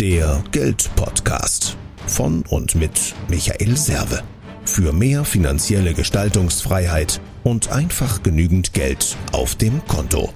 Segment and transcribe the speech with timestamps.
[0.00, 4.22] Der Geldpodcast von und mit Michael Serve.
[4.66, 10.34] Für mehr finanzielle Gestaltungsfreiheit und einfach genügend Geld auf dem Konto.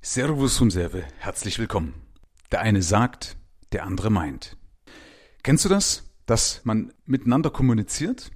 [0.00, 1.92] Servus vom Serve, herzlich willkommen.
[2.50, 3.36] Der eine sagt,
[3.72, 4.56] der andere meint.
[5.42, 8.30] Kennst du das, dass man miteinander kommuniziert,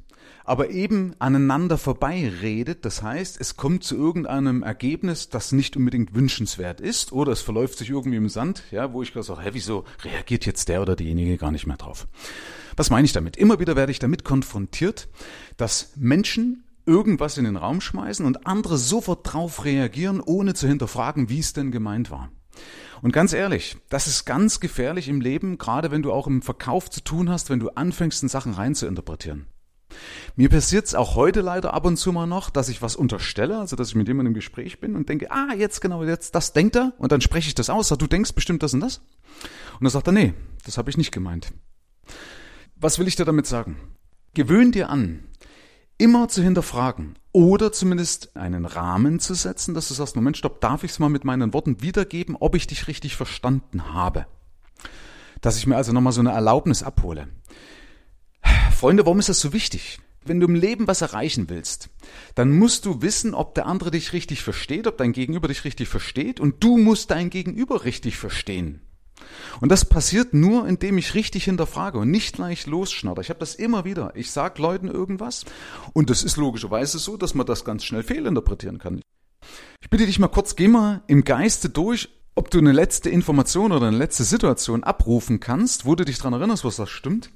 [0.44, 2.84] aber eben aneinander vorbei redet.
[2.84, 7.78] Das heißt, es kommt zu irgendeinem Ergebnis, das nicht unbedingt wünschenswert ist, oder es verläuft
[7.78, 10.96] sich irgendwie im Sand, ja, wo ich gerade sage, hä, wieso reagiert jetzt der oder
[10.96, 12.06] diejenige gar nicht mehr drauf?
[12.76, 13.36] Was meine ich damit?
[13.36, 15.08] Immer wieder werde ich damit konfrontiert,
[15.56, 21.28] dass Menschen irgendwas in den Raum schmeißen und andere sofort drauf reagieren, ohne zu hinterfragen,
[21.28, 22.30] wie es denn gemeint war.
[23.02, 26.88] Und ganz ehrlich, das ist ganz gefährlich im Leben, gerade wenn du auch im Verkauf
[26.90, 29.46] zu tun hast, wenn du anfängst, in Sachen rein zu interpretieren.
[30.38, 33.58] Mir passiert es auch heute leider ab und zu mal noch, dass ich was unterstelle,
[33.58, 36.52] also dass ich mit jemandem im Gespräch bin und denke, ah, jetzt genau, jetzt das
[36.52, 38.98] denkt er und dann spreche ich das aus, sag, du denkst bestimmt das und das.
[39.78, 40.34] Und dann sagt er, nee,
[40.66, 41.54] das habe ich nicht gemeint.
[42.76, 43.78] Was will ich dir damit sagen?
[44.34, 45.24] Gewöhn dir an,
[45.96, 50.84] immer zu hinterfragen oder zumindest einen Rahmen zu setzen, dass du sagst, Moment, stopp, darf
[50.84, 54.26] ich es mal mit meinen Worten wiedergeben, ob ich dich richtig verstanden habe?
[55.40, 57.28] Dass ich mir also nochmal so eine Erlaubnis abhole.
[58.74, 60.00] Freunde, warum ist das so wichtig?
[60.28, 61.90] Wenn du im Leben was erreichen willst,
[62.34, 65.88] dann musst du wissen, ob der andere dich richtig versteht, ob dein Gegenüber dich richtig
[65.88, 68.80] versteht und du musst dein Gegenüber richtig verstehen.
[69.60, 73.22] Und das passiert nur, indem ich richtig hinterfrage und nicht gleich losschnatter.
[73.22, 74.12] Ich habe das immer wieder.
[74.14, 75.44] Ich sage Leuten irgendwas
[75.92, 79.00] und es ist logischerweise so, dass man das ganz schnell fehlinterpretieren kann.
[79.80, 83.72] Ich bitte dich mal kurz, geh mal im Geiste durch, ob du eine letzte Information
[83.72, 87.30] oder eine letzte Situation abrufen kannst, wo du dich dran erinnerst, was das stimmt.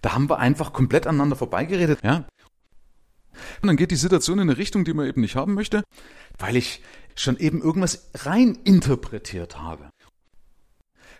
[0.00, 2.26] Da haben wir einfach komplett aneinander vorbeigeredet, ja.
[3.62, 5.82] Und dann geht die Situation in eine Richtung, die man eben nicht haben möchte,
[6.38, 6.82] weil ich
[7.16, 9.90] schon eben irgendwas rein interpretiert habe.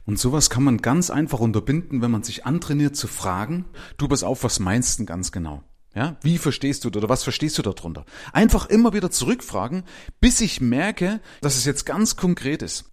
[0.07, 3.65] Und sowas kann man ganz einfach unterbinden, wenn man sich antrainiert zu fragen,
[3.97, 5.63] du pass auf, was meinst du ganz genau?
[5.95, 8.05] Ja, wie verstehst du oder was verstehst du darunter?
[8.33, 9.85] Einfach immer wieder zurückfragen,
[10.21, 12.91] bis ich merke, dass es jetzt ganz konkret ist.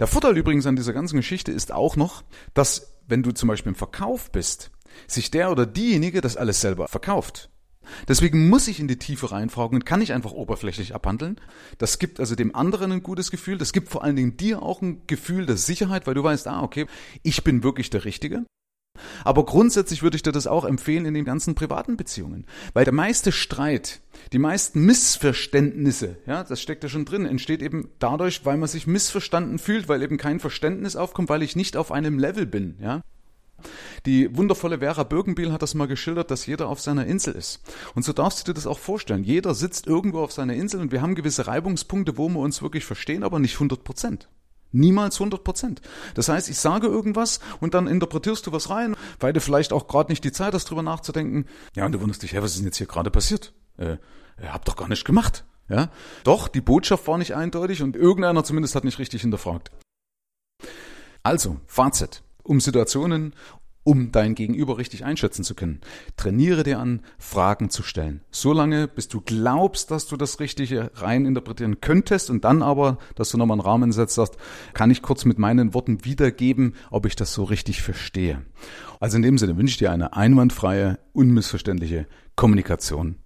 [0.00, 3.70] Der Vorteil übrigens an dieser ganzen Geschichte ist auch noch, dass wenn du zum Beispiel
[3.70, 4.72] im Verkauf bist,
[5.06, 7.50] sich der oder diejenige das alles selber verkauft.
[8.08, 11.40] Deswegen muss ich in die Tiefe reinfragen und kann nicht einfach oberflächlich abhandeln.
[11.78, 13.58] Das gibt also dem anderen ein gutes Gefühl.
[13.58, 16.62] Das gibt vor allen Dingen dir auch ein Gefühl der Sicherheit, weil du weißt, ah,
[16.62, 16.86] okay,
[17.22, 18.44] ich bin wirklich der Richtige.
[19.24, 22.46] Aber grundsätzlich würde ich dir das auch empfehlen in den ganzen privaten Beziehungen.
[22.74, 24.00] Weil der meiste Streit,
[24.32, 28.86] die meisten Missverständnisse, ja, das steckt ja schon drin, entsteht eben dadurch, weil man sich
[28.86, 33.00] missverstanden fühlt, weil eben kein Verständnis aufkommt, weil ich nicht auf einem Level bin, ja.
[34.06, 37.60] Die wundervolle Vera Birkenbiel hat das mal geschildert, dass jeder auf seiner Insel ist.
[37.94, 39.24] Und so darfst du dir das auch vorstellen.
[39.24, 42.84] Jeder sitzt irgendwo auf seiner Insel und wir haben gewisse Reibungspunkte, wo wir uns wirklich
[42.84, 44.28] verstehen, aber nicht 100 Prozent.
[44.72, 45.80] Niemals 100 Prozent.
[46.14, 49.88] Das heißt, ich sage irgendwas und dann interpretierst du was rein, weil du vielleicht auch
[49.88, 51.46] gerade nicht die Zeit hast, drüber nachzudenken.
[51.74, 53.52] Ja, und du wunderst dich, hey, was ist denn jetzt hier gerade passiert?
[53.78, 53.96] Äh,
[54.40, 55.44] hab doch gar nicht gemacht.
[55.68, 55.90] Ja?
[56.24, 59.70] Doch, die Botschaft war nicht eindeutig und irgendeiner zumindest hat nicht richtig hinterfragt.
[61.22, 63.34] Also, Fazit um Situationen,
[63.82, 65.80] um dein Gegenüber richtig einschätzen zu können.
[66.16, 68.20] Trainiere dir an, Fragen zu stellen.
[68.30, 73.30] Solange, bis du glaubst, dass du das Richtige rein interpretieren könntest und dann aber, dass
[73.30, 74.36] du nochmal einen Rahmen setzt, sagst,
[74.74, 78.42] kann ich kurz mit meinen Worten wiedergeben, ob ich das so richtig verstehe.
[79.00, 83.16] Also in dem Sinne wünsche ich dir eine einwandfreie, unmissverständliche Kommunikation.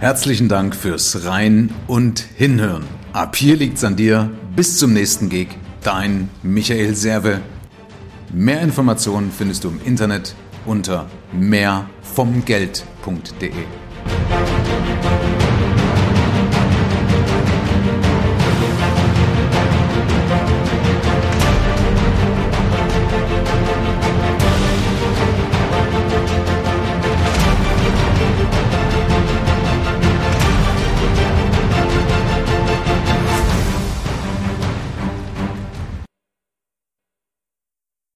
[0.00, 2.84] Herzlichen Dank fürs Rein und Hinhören.
[3.12, 4.30] Ab hier liegt's an dir.
[4.54, 5.48] Bis zum nächsten Gig
[5.88, 7.40] Dein Michael Serve.
[8.30, 10.34] Mehr Informationen findest du im Internet
[10.66, 13.52] unter mehrvomgeld.de.